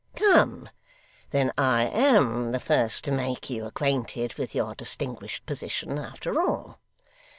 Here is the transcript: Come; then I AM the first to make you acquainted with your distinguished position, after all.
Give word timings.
Come; 0.15 0.69
then 1.29 1.51
I 1.59 1.83
AM 1.85 2.53
the 2.53 2.59
first 2.59 3.03
to 3.03 3.11
make 3.11 3.51
you 3.51 3.65
acquainted 3.67 4.33
with 4.33 4.55
your 4.55 4.73
distinguished 4.73 5.45
position, 5.45 5.99
after 5.99 6.41
all. 6.41 6.79